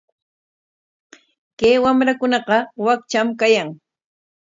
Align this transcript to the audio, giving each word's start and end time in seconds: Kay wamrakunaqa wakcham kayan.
Kay 1.59 1.75
wamrakunaqa 1.83 2.57
wakcham 2.85 3.27
kayan. 3.39 3.69